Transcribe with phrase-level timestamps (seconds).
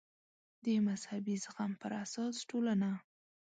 [0.63, 2.91] د مذهبي زغم پر اساس ټولنه